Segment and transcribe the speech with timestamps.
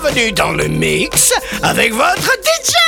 [0.00, 1.32] bienvenue dans le mix
[1.62, 2.85] avec votre DJ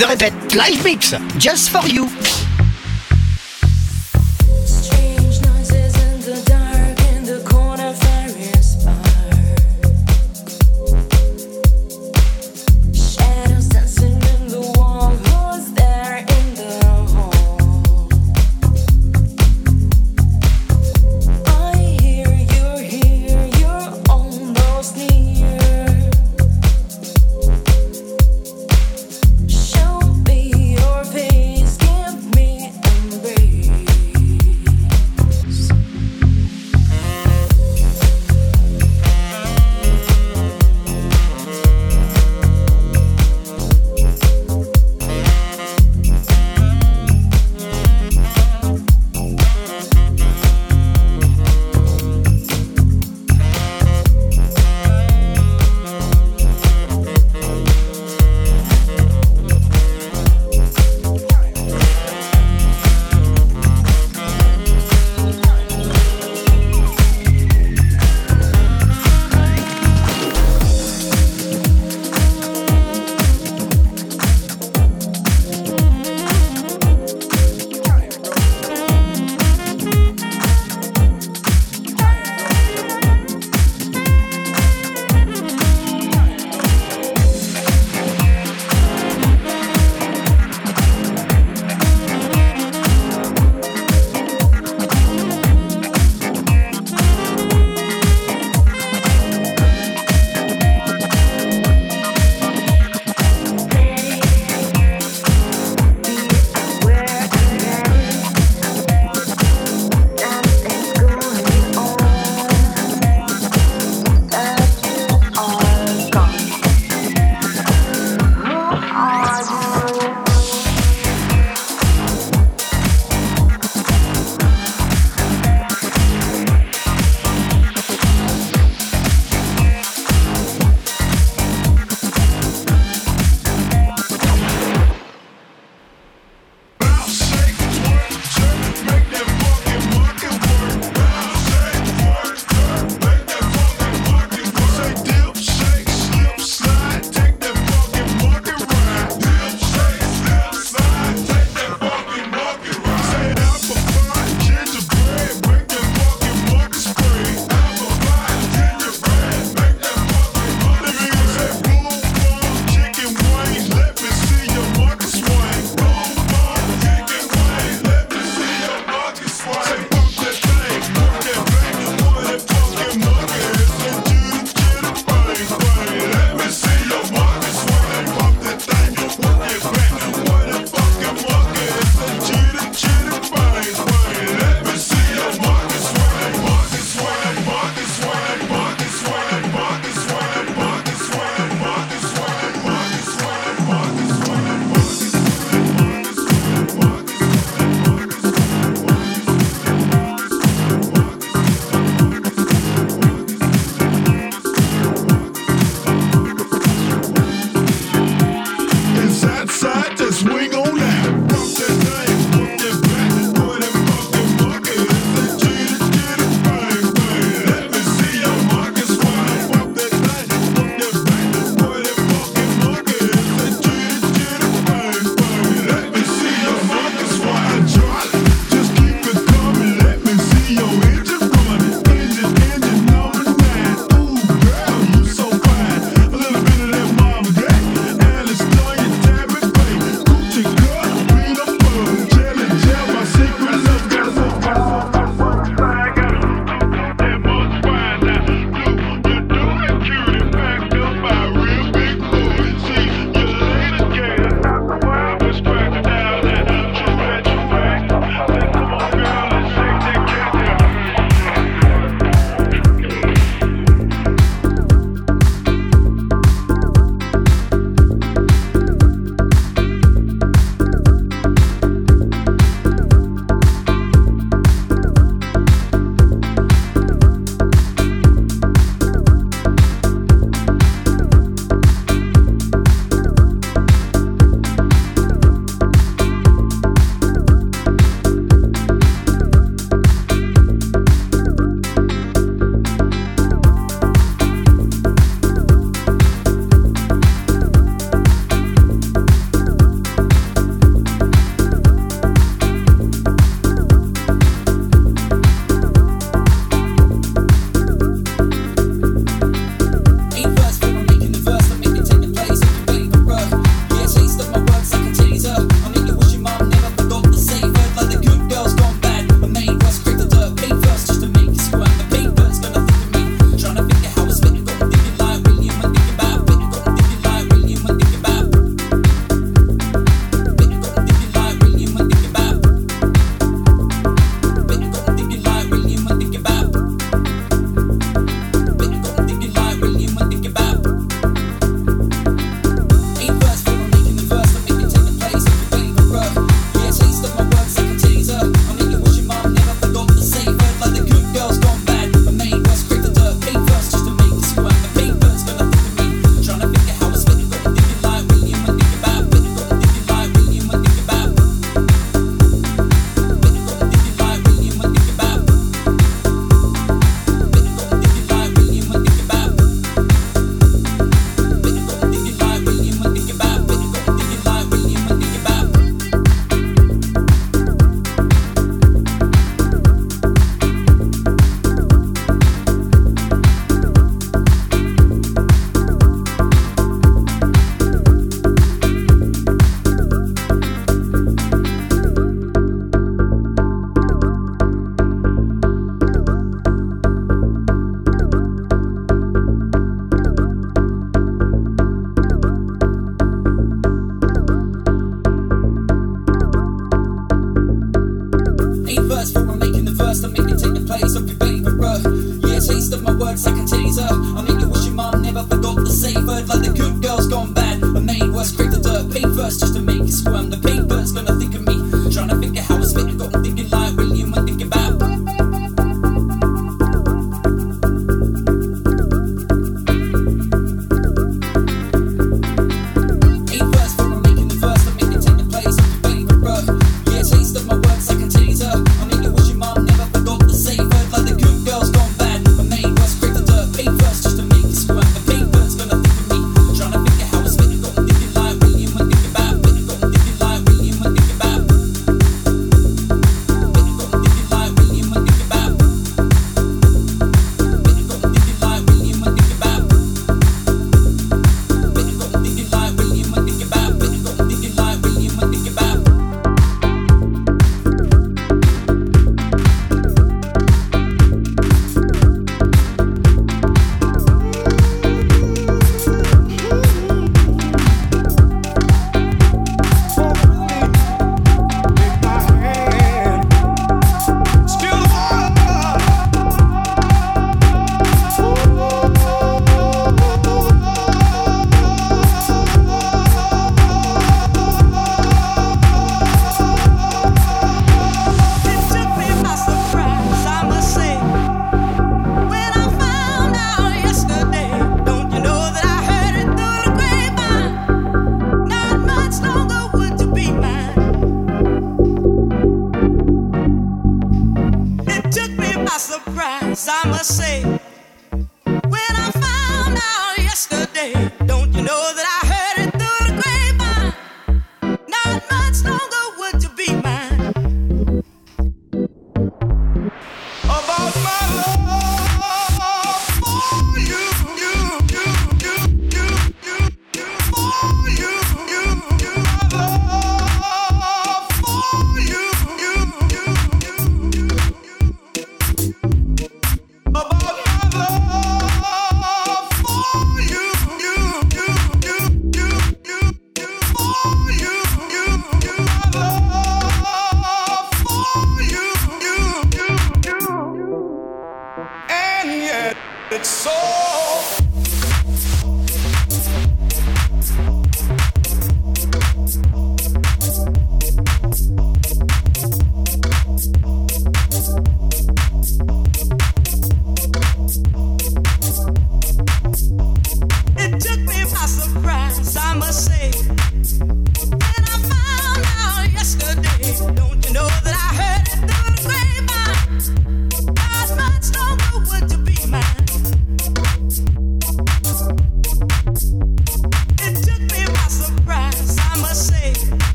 [0.00, 2.08] Je répète, Live Mix, just for you.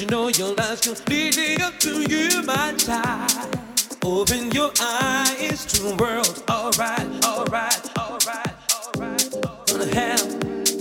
[0.00, 3.58] you know your life's completely up to you, my child.
[4.02, 6.42] Open your eyes to the world.
[6.48, 8.64] Alright, alright, alright,
[8.96, 9.30] alright.
[9.66, 10.38] Gonna have a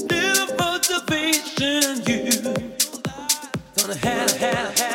[0.08, 2.32] little motivation, you.
[3.76, 4.89] Gonna have, have, have.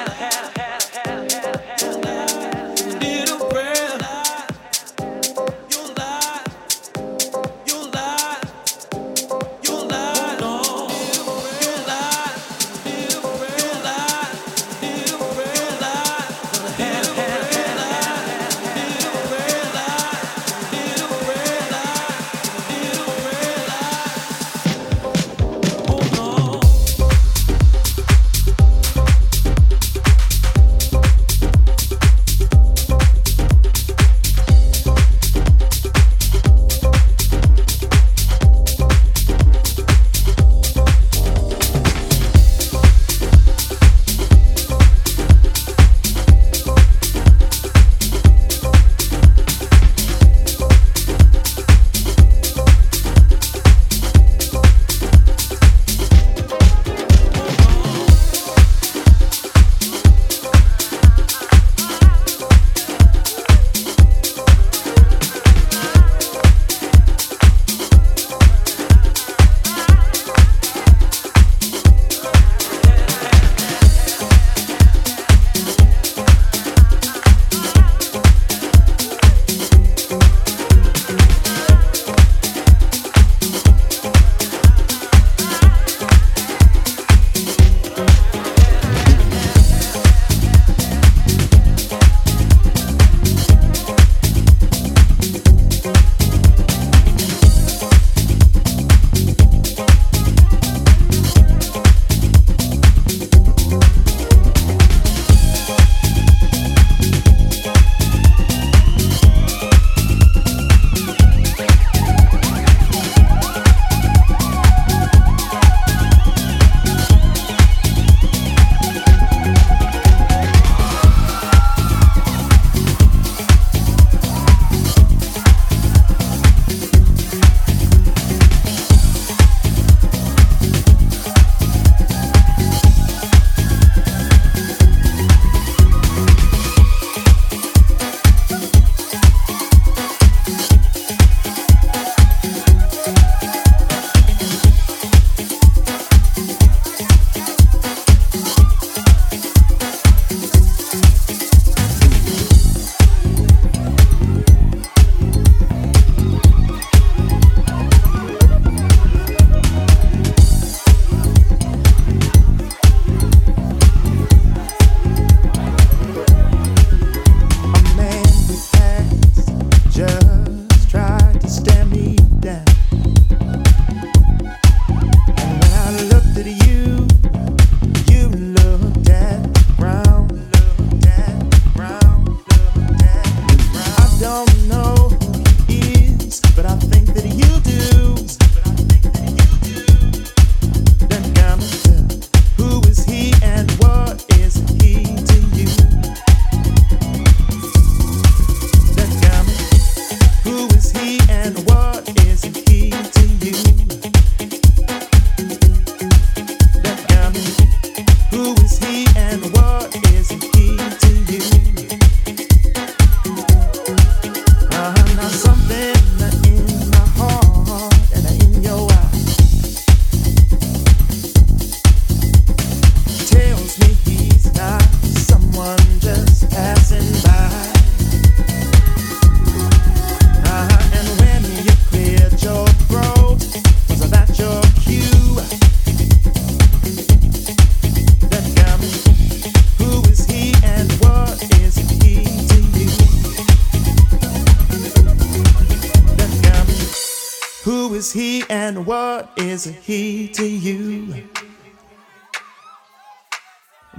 [249.55, 251.15] is he to you?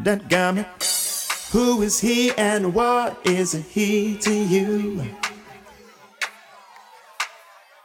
[0.03, 0.65] That got me.
[1.53, 5.01] Who is he and what is he to you?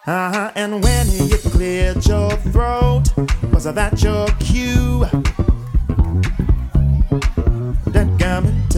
[0.05, 0.51] Uh-huh.
[0.57, 3.05] And when you cleared your throat,
[3.53, 5.07] was that your cue?
[7.95, 8.75] That garment,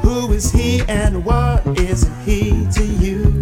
[0.00, 3.41] who is he and what is he to you?